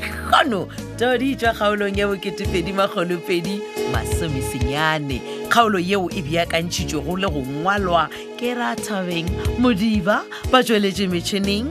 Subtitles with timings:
[0.00, 0.68] legono
[0.98, 3.60] todi tswa kgaolong ya bo2edimagolopedi
[3.92, 8.08] masomesenyane kgaolo yeo e beakantšhitšwego le go ngwalwa
[8.38, 11.68] ke rathabeng modiba ba tsweletše metšhineng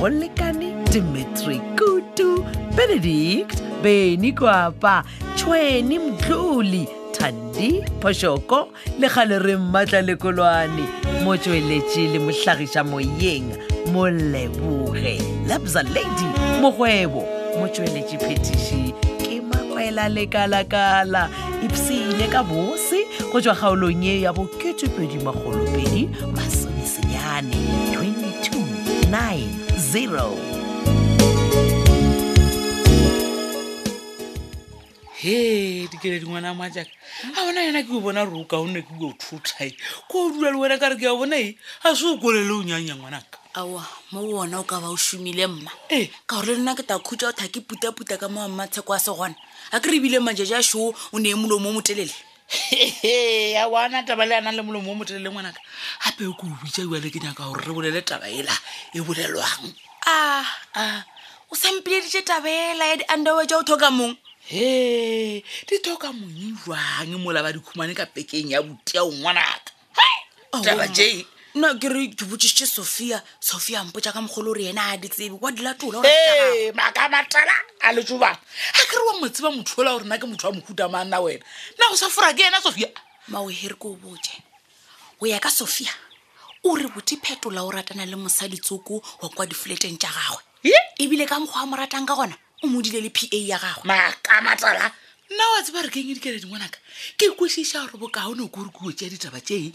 [0.00, 2.44] go lekane dimitri kutu
[2.76, 5.04] benedict beny kwapa
[5.36, 10.84] tšhweni mtlholi thandi phošoko le kgale re mmatla lekolwane
[11.24, 13.46] mo tsweletše le mohlagiša moyeng
[13.92, 16.28] molebore labza lady
[16.60, 18.82] mogwebo mo tšweletše phetiši
[19.18, 21.24] ke makwela lekalakala
[21.66, 23.00] epsenye ka bosi
[23.32, 27.58] go tšwa kgaolong ye ya bo2e0imogolopedi masomesenyane
[27.90, 30.38] 2290
[35.22, 35.36] he
[35.90, 36.90] dikele dingwana majaka
[37.34, 39.74] a bona yena ke o bona roo kaonne ke o thutae
[40.06, 42.62] ko o dula le wena ka re ke ya bonae ga se o kolele o
[42.62, 46.76] nyanyangwanaka aa mo bona o ka ba o somile mma e ka gore le nna
[46.76, 49.34] ke ta khutsa o thake putaputa ka mo ammatsheko a se gona
[49.72, 52.12] a ke re ebile majaja a shoo o ne e molo mo motelele
[53.56, 55.60] a ana taba le anang le molo mo motelele ngwanaka
[56.04, 58.52] gape o ko o bitsa iwa le ke nyaka gore re bolele taba ela
[58.92, 59.64] e bolelwang
[60.04, 61.04] a ah, a ah,
[61.48, 64.12] o sampileditse taba ela ya di-underwa ja o thoka mong
[64.52, 69.72] he di thoka mong iwang molaba dikhumane ka pekeng ya botiao ngwanaka
[70.64, 71.24] taba jee
[71.54, 75.74] nna ke re botsisitse sophia sophia mpotsa ka mogolo ore ena a ditsebe wa dila
[75.78, 76.02] tola
[76.74, 78.36] maka matala a letsoba
[78.76, 81.20] ga ke re wa motse ba motho ola gore nna ke motho wa mohuta manna
[81.20, 81.40] wena
[81.78, 82.88] nna go safora ke ena sophia
[83.32, 84.36] maohe re ke o boje
[85.20, 85.90] go ya ka sophia
[86.64, 90.44] o re botephetola o ratana le mosadi tsoko wa kwa difleteng tsa gagwe
[91.00, 93.88] ebile ka mokgwa a mo ratang ka gona o modile le p a ya gagwe
[93.88, 94.92] maka matala
[95.34, 96.78] nna wa tseba re keng edikele dingwanaka
[97.18, 99.72] ke kwesiša gore bokaone o kore kuo tsea ditaba tsee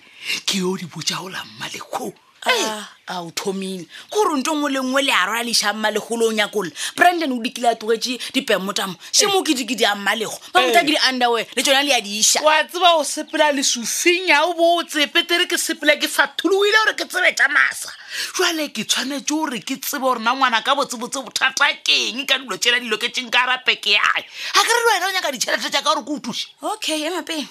[0.47, 2.09] ke yo o di botsa o lammalekgo
[2.45, 3.21] a ah.
[3.21, 7.31] o thomile gore nto ngwe le ngwe le aro a leša mmalegolong ya kolola brandon
[7.31, 11.47] o dikile a togetse dipeng motamo semo kedikedi a mmalego ba motha ke di underwe
[11.55, 15.57] le tsona le ya diša wa tseba o sepela lesofing ao bo o tsepetere ke
[15.57, 17.91] sepela ke sa tholoile gore ke tsebe ta masa
[18.37, 22.79] jale ke tshwanetse gore ke tsebe gorena ngwana ka botsebotse bothata keng ka dilo tsela
[22.79, 26.11] diloketseng ka rapeke ae ga ke re le wena o nyaka ditšhelete jaaka gore ke
[26.11, 27.47] o thuse okay emapeng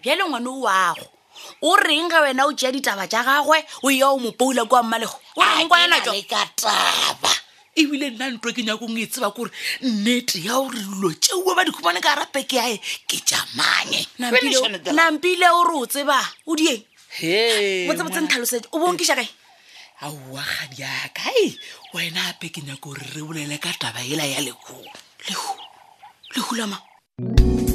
[0.00, 1.15] bjale ngwane o ago
[1.62, 6.38] o renge wena o tea ditaba ja gagwe o ya o mopoula kwa mmalego oreka
[6.56, 7.30] taba
[7.76, 9.50] ebile nna ntwe ke nyakong e tseba kore
[9.82, 14.00] nnete ya gore dilo teuo ba dikhumane ka rapeke yae ke jamane
[14.94, 16.16] nampile o re o tseba
[16.48, 16.80] o dieng
[17.88, 19.28] botsebotsentlhalose o bonkesa kae
[20.00, 21.52] auwagadi aka e
[21.92, 24.80] wena ape ke nyako gore re bolele ka taba ela ya lehu
[25.28, 25.52] lehu
[26.36, 26.78] lehulama
[27.18, 27.65] Thank you.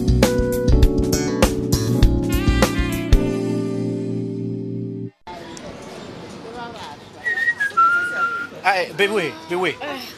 [8.98, 9.76] bewe bewe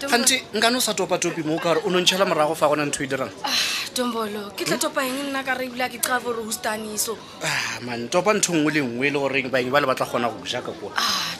[0.10, 2.86] gantsi nka ne o sa topa topi mo o kare o nontšhela morago fa gona
[2.86, 3.32] ntho e dirang
[3.96, 7.18] dombolo ah, ke tla topa eng nna ka re ebile a ke kry-a gore hostaniso
[7.44, 10.06] ah, man topa ntho e nngwe le nngwe e le goreng baeng ba le batla
[10.06, 10.92] kgona go ja ka kua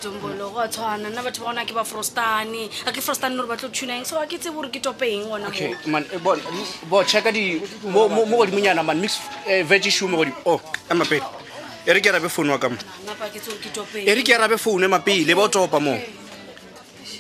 [0.02, 3.02] dombolo ah, go a tshwana nna batho ba gona a ke ba frostane a ke
[3.02, 7.06] frostane gore batla go thunaeng so a ke tsebe gore ke tope eng onabo eh,
[7.06, 7.32] checka
[7.92, 11.22] mo godimonyana man mix eh, vege shoe mo godimo oh, amapele
[11.86, 12.78] e re ke arabe founu wa kamo
[14.00, 16.00] e re ke arabe founu emapele ba o topa moo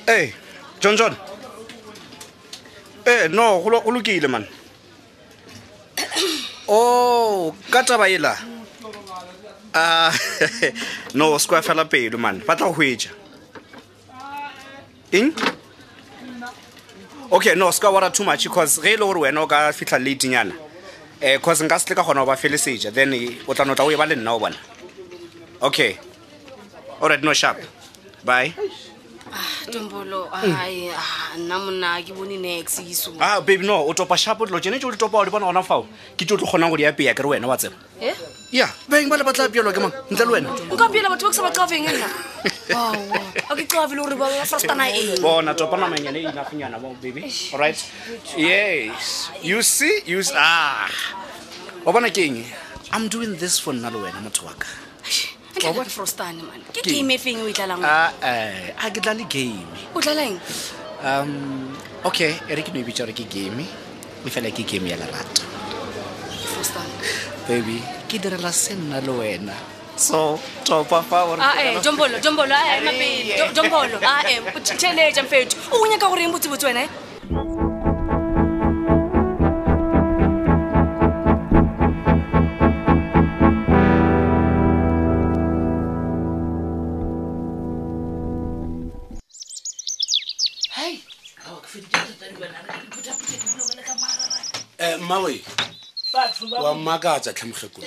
[0.07, 0.33] e
[0.79, 1.15] john john
[3.05, 4.45] e no go lokile man
[6.67, 8.35] o oh, ka taba ela
[9.75, 10.19] a ah,
[11.13, 13.09] no squa fela pelo man ba tla go hwetsa
[15.11, 15.31] eng
[17.31, 19.99] okay no squa wara too much because ge e le gore wena o ka fitlha
[19.99, 20.69] latenyana um
[21.21, 23.13] eh, cause nka setle ka kgona go ba felesetsa then
[23.47, 24.55] o tla notla o e ba le nna o bona
[25.61, 25.97] okay
[27.01, 27.57] all right no sharp
[28.25, 28.69] bye hey.
[29.33, 30.55] Ah, tombolo mm.
[30.61, 34.45] ai ah, nna monna ke bone nex iso a ah, baby no o topa shapo
[34.45, 36.45] dilo tsene tse o di topa o di bona gona fao ke tse o tlo
[36.45, 38.13] kgonang go di apeya kere wena wa tseba eh?
[38.53, 41.31] ya beng ba le batla apeelwa ke mang ntle le wena nka peela batho ba
[41.33, 42.09] ke sa ba qafeng nna
[43.49, 47.25] a ke qafe le gore baforstana eng bona topa namanyane e inafenyana bo baby
[47.57, 47.81] alright
[48.37, 50.85] yes you see you ah
[51.81, 52.37] wa bona ke eng
[52.93, 54.82] i'm doing this for nna le wena motho wa ka
[55.87, 56.41] frostane
[56.83, 59.61] game efeng e e o e dlalang a ah, eh, ke dlale game
[61.03, 61.73] um
[62.03, 63.65] okay e re ke no e bitsa gore ke game
[64.25, 65.43] e fela ke game ya lerato
[67.47, 67.77] baby
[68.09, 69.53] ke direla se nna le wena
[69.95, 76.29] so topa fa ah, eh, jombolo jombolo ah, eh, jombolo ae mfethu o nyaka goreng
[76.29, 76.87] e botsebotse wena
[94.99, 97.85] mmawe eh, wa mmaka a tsatlhamogekong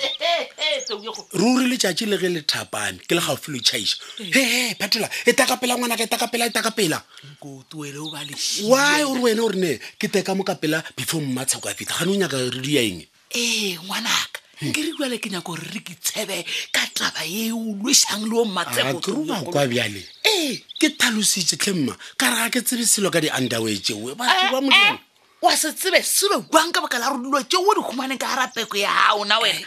[1.39, 3.97] ruri letšatši le ge le thapane ke le gaufi lo tšhaiša
[4.31, 6.99] hehe phetola e taka pela ngwana ka e taka pela e taka pela
[7.41, 12.11] wy ore wena o rene ke teka mo ka pela before mmatshako a fita gane
[12.11, 13.01] o nyaka re di ya eng
[13.31, 14.73] ee ngwanaka hmm.
[14.75, 16.43] ke re bale ke nyako re re ke tshebe
[16.75, 22.27] ka taba ye olwesang le o matseke ah, robakwa bjale ee ke thalositse tlhemma ka
[22.29, 25.05] re ga ke tsebe selo ka di-underwa tseo batho ba molemo
[25.41, 28.73] wa se tsebe sebe wang ka baka la rodilwa ke o di humaneng ka garapeko
[28.75, 29.61] ya gao na wena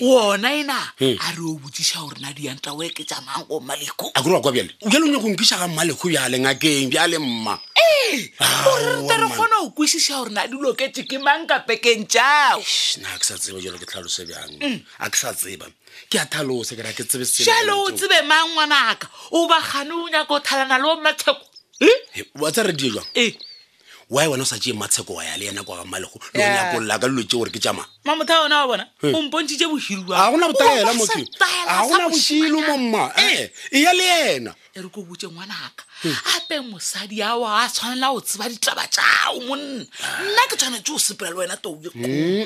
[0.00, 0.72] wona ena
[1.04, 4.40] a re o botsiša gore na dianta o eketsa mang o maleko a kore wa
[4.40, 8.96] kwa bjale jalo nyako nkisa ga maleko ya lengakeng bja le mma ee gore ah,
[8.96, 12.56] re tle re kgona go kwešiša gore na dilo ketse ke mang ka pekeng tjao
[13.04, 14.80] nna a ke sa tseba jalo ke tlhalose bjang mm.
[15.04, 15.68] a ke sa tseba
[16.08, 20.32] ke a thalose kera ke tsebe jalo o tsebe mangwanaka o ba gane o nyaka
[20.32, 21.36] o thalana le o matsheko
[21.84, 22.00] hm?
[22.40, 23.36] wa tsa re die jwang ee
[24.10, 26.98] wy wena o sa tee matsheko wa ya le yena kwa gamalego le o nyakolola
[26.98, 28.88] ka dilo teore ke tamaaaaona
[32.10, 33.12] bosilo momma
[33.70, 38.48] eya le yena e re ko botse ngwanaka gape mosadi ao a tshwanela go tseba
[38.48, 39.86] ditaba tjao monna
[40.26, 42.44] nna ke tshwanetse o sepela le wena toe e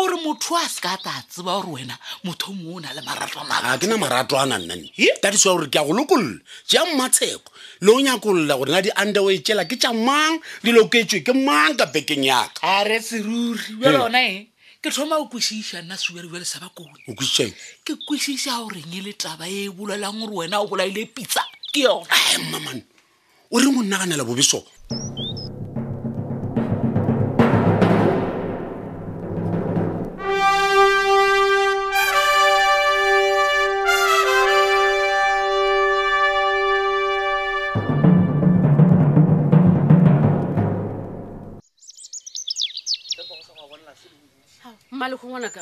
[0.00, 3.00] ore motho a se ka ta tseba gore wena motho o mongwe o na le
[3.04, 4.88] maratoaga ke na marato a nannane
[5.20, 7.52] tadiswa gore ke a go lokolola jea mmatsheko
[7.84, 11.86] le o nyakolola gore na di underway tsela ke tja mang di loketswe ke manka
[11.90, 13.98] bekeng yaka are seruri eh.
[13.98, 14.52] ona e
[14.82, 17.02] ke thoma o kwešiša nna sebjalebjale sa bakoni
[17.82, 21.42] ke kwešiša goreng e le taba e bolelang gore wena o bolaile pitsa
[21.72, 22.18] ke yona
[22.52, 22.84] mamane
[23.50, 24.62] o re monnaganela bobeso
[45.04, 45.60] malko ngwanaka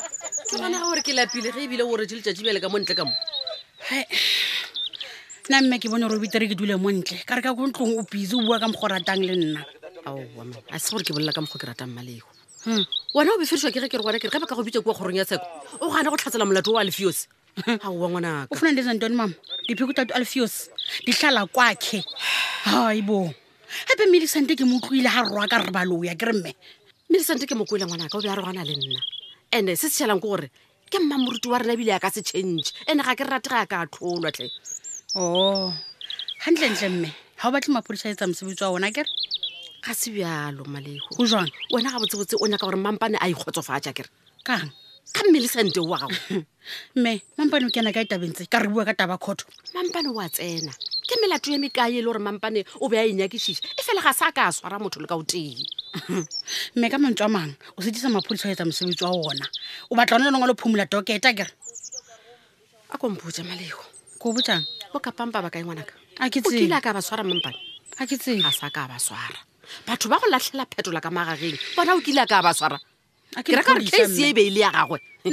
[0.50, 3.02] ke bona gore ke lapile ge ebile o re tšheletša tšebele ka mo ntle ka
[3.04, 3.12] mo
[5.50, 7.66] nna mme ke bone gore o betere ke dule mo ntle ka re ka ko
[7.66, 9.62] ntlong o busy o bua ka mokgo ratang le nna
[10.06, 12.30] aoa a se gore ke bolela ka mokgo ke ratang maleko
[13.10, 14.78] wena o befedišwa ke ge ke re gona ke re ge ba ka go bitsa
[14.78, 15.46] kua kgorong ya tsheko
[15.82, 17.26] o gana go tlhatsela molato o alfios
[17.82, 19.34] aowa ngwanaka o fona le zantone mama
[19.66, 20.70] dipheko tato alfios
[21.02, 21.98] di tlhala kwakhe
[22.70, 23.26] hai bo
[23.90, 26.54] gape medisante ke mo utlwile ga rroa ka rrebalo ya ke re mme
[27.10, 29.02] medisante ke mo kwele ngwanaka o be a re gona le nna
[29.52, 30.48] and-e se setšhelang ke gore
[30.88, 33.66] ke mma moruti wa rena ebile ya ka se change and-e ga ke rate ga
[33.68, 34.48] ka tlholwa tle
[35.16, 35.68] o oh,
[36.44, 39.08] gantlentle mme ga o batle maphodisa etsa mosebetsi wa ona kere
[39.84, 43.92] ga se bjalo malego o jang wena ga botsebotse o nyaka gore mampane a ikgotsofatša
[43.92, 44.08] kere
[44.44, 44.72] kang
[45.12, 46.16] ka mmele sente wa gago
[46.96, 49.44] mme mampane o ke ena ka etabentse ka re bua ka taba kgotho
[49.76, 50.72] mampane o a tsena
[51.04, 54.00] ke melato ya mekae e le gore mampane o be a e nyakešiša e fela
[54.00, 55.60] ga sa ka a swara motho le ka o tee
[56.76, 59.46] mme ka mantswa mang o setisa mapodisa go etsa mosebetsi wa ona
[59.90, 61.52] o batla one lengwe le phomola doketa kere
[62.92, 63.82] a komputse malego
[64.20, 64.64] ko o botsang
[64.96, 65.92] o kapampa ba kae ngwanaka
[66.24, 67.52] akile a ka ba swara mampan
[68.00, 69.36] a ke tsea sa ka ba swara
[69.84, 72.80] batho ba go latlhela phetola ka magageng bona o kile a ka ba swara
[73.44, 75.28] ke reka gore case e be e le ya gagwe e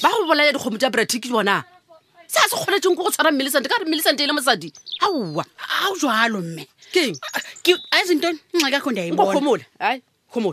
[0.00, 1.75] ba go bolaya dikgomo tsa bratiki bona
[2.28, 5.44] se a se kgoletseng ko go tshwara mmelesante ka re mmelesante e le mosadi aowa
[5.84, 6.66] ao jalo mme
[7.62, 9.96] kengsentoaomole ah,
[10.36, 10.52] mm,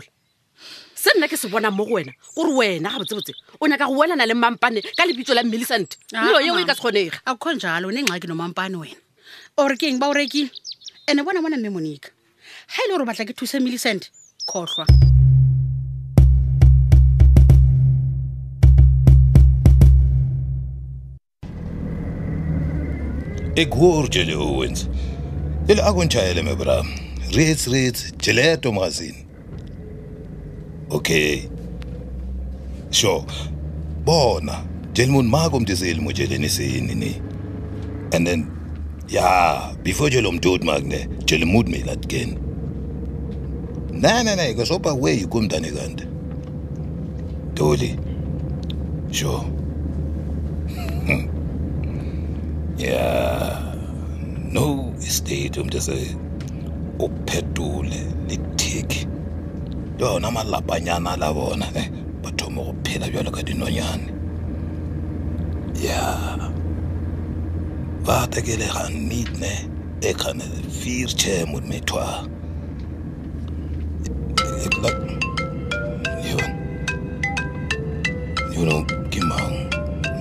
[0.94, 3.96] se nna ke se bonang mo go wena gore wena ga botsebotse o nyaka go
[3.98, 7.34] welana le mampane ka lebitso la mmelesante ah, yo yeo e ka se kgonega a
[7.34, 8.96] kgon jalo ne e nxa ke no mampane wena
[9.58, 10.50] ore keng ba o rekile
[11.10, 12.08] ande bona bona mme monica
[12.70, 14.08] ga e le gore batla ke thuse mmelesante
[14.46, 14.86] kgotlhwa
[23.56, 24.86] Ekuwurjele uwenze.
[25.68, 26.84] Ela akunjayele mebra.
[27.34, 29.14] Reads reads gelato magazine.
[30.90, 31.40] Okay.
[32.90, 33.24] Sho.
[34.04, 34.62] Bona.
[34.94, 37.14] Jelmun mako mtizeli mujeleni sini ni.
[38.12, 38.46] And then
[39.08, 42.36] yeah, before jelom dude magne, jelmud me that again.
[43.92, 46.04] Na na na, ngosopa we yikumdane kanti.
[47.54, 47.96] Doli.
[49.12, 49.44] Sure.
[52.78, 53.72] Ja,
[54.52, 56.16] no stadium ndise
[56.98, 59.06] uphetule lethiki
[60.00, 61.84] yona malapanyana a la bona ne
[62.22, 64.08] ba go phela bjalo ka dinonyane
[65.84, 66.02] ja
[68.06, 69.52] ba tekelega nnit ne
[70.00, 70.44] e kgane
[70.80, 72.04] vier chair mod methwa
[76.24, 76.44] yona
[78.54, 78.76] yona
[79.12, 79.56] ke mang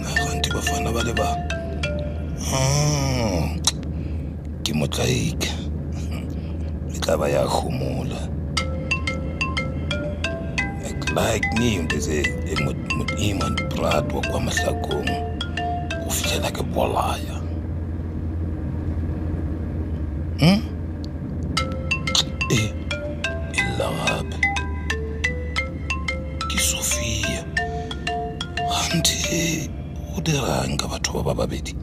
[0.01, 1.29] na gantwe fana ba le ba.
[4.63, 4.77] ke mm.
[4.79, 5.49] motlaika
[6.95, 8.21] e tla ba ya humula
[11.17, 12.53] like me ndize e
[13.29, 15.09] iman brad wakwamahlakong
[16.07, 17.35] ufihlele ke bolaya
[20.43, 20.59] hm
[22.57, 22.69] eh
[23.59, 24.37] ilagabe
[26.39, 27.41] e ke sofia
[28.57, 29.69] gante
[30.17, 31.73] o dirang ka batho ba ba babedi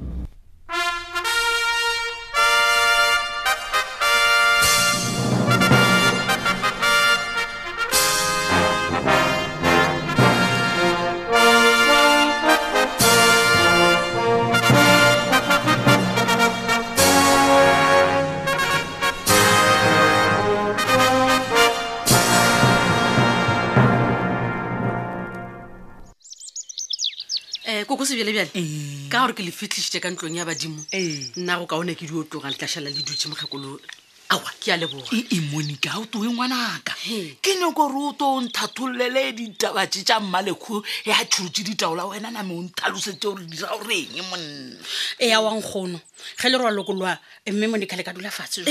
[27.91, 28.47] koko bjale
[29.11, 30.79] ka gore ke lefitlhisitse ka ntlong ya badimo
[31.37, 33.81] nna go kaone ke diotloga letlašala le dutse mokgakolo
[34.31, 36.95] awa ke a leboga emonika e o toe ngwanaka
[37.43, 42.53] ke nyoko re o to o nthatholele ditabatse tša mmalekgo ya tšhurutse ditaola wena name
[42.55, 44.79] o nthalosetse gore dira goreng monna
[45.19, 45.99] ea wankgono
[46.39, 47.19] ge le rwalokolwa
[47.51, 48.63] mme monika le ka dula fatshe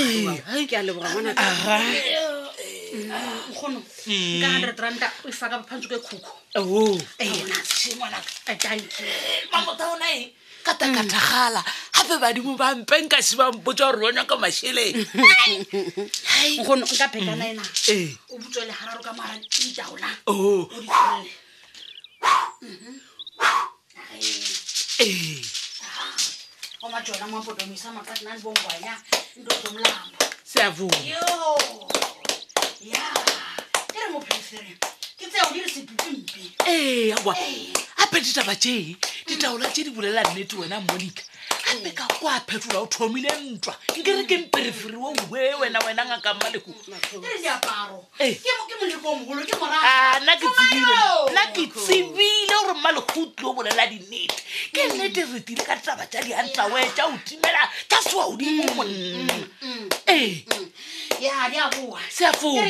[2.92, 4.80] urhunu-hundred mm.
[4.82, 6.32] randa uyifaka phansi kwekhukho
[7.18, 7.40] eh,
[8.46, 8.80] eh,
[9.52, 10.34] mamotaona e?
[10.62, 14.98] katakatagala gape badimo bampe nka si bampotsa gore bona ka mašheleng
[16.66, 17.68] gono nka phekana ena mm.
[17.86, 18.16] eh.
[18.30, 20.70] o butswe legararo ka mara ntaona omajona oh.
[22.62, 23.00] mm-hmm.
[27.22, 28.94] ah, mapotomisa matsatinanbongwanya
[29.38, 30.12] ntotomlamo
[30.44, 30.88] seavo
[34.10, 34.76] mo peeferen
[35.18, 37.34] ke tseo di re sepipimpi ee aa
[37.98, 41.22] gape ditaba tee ditaola tse di bolela nnete wena monica
[41.70, 46.06] gape ka kwa phetola o thomile ntwa nke re ke mpereferi wo mowe wena wena
[46.06, 46.70] ngaka mmaleko
[49.82, 50.36] ah, nna
[51.52, 54.42] ke tsebile gore mmalegotlo o bolela dinnete
[54.74, 54.94] ke mm.
[54.96, 58.74] nnete re tile ka ditaba tsa diantla we tsa o timela tsa sewa odimo mm,
[58.74, 59.26] monna
[59.62, 60.42] mm, ee
[62.08, 62.62] seafoa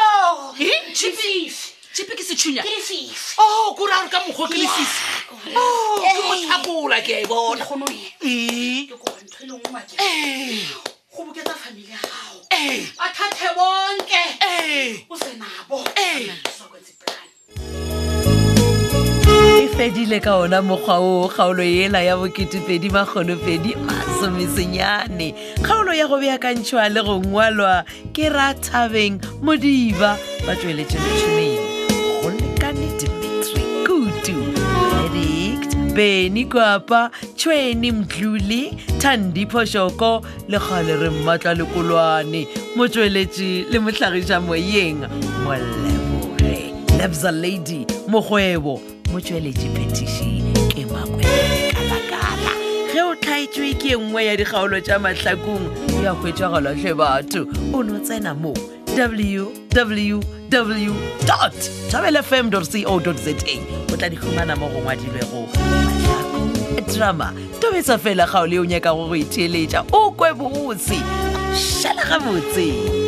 [0.95, 1.51] chipi
[2.17, 2.63] ke setshunya
[3.37, 5.03] o kore a ore ka mokgwa oh, ke lefifi
[6.01, 7.65] ke mothakola ke a e bona
[11.15, 12.39] goboketsa family ya gago
[12.97, 14.21] bathathe bonke
[15.09, 15.77] o senabo
[19.77, 26.89] fedile ka ona mokgwa oo kgaolo ela ya bokete2edi magolopedi masomesenyane kgaolo ya go beakantšhwa
[26.93, 30.15] le go ngwalwa ke rathabeng modiba
[30.47, 31.91] ba tsweletšeletšhomeng
[32.23, 34.35] go lekane dimitri kutu
[35.05, 45.03] edict beny kwapa tšhweni mdluli thandiphosoko le kgale re mmatla lekolwane motsweletši le motlhagisa moyeng
[45.43, 50.29] molebore lebza lady mogwebo motsweletše petiši
[50.73, 51.23] ke makwe
[51.73, 52.53] ka makala
[52.93, 55.65] ge o tlhaetswe ke e nngwe ya dikgaolo tša mahlakong
[56.03, 57.41] ya hwetšagalatlhe batho
[57.73, 58.53] o no tsena mo
[58.97, 60.17] www
[61.91, 62.99] tabelfm co za o
[63.97, 65.47] tla dihumana mo go ngwadilwego
[66.93, 70.97] drama tobetsa fela kgaole o nyakago go itheletša e o kwe botse
[71.55, 73.04] šhela gabotse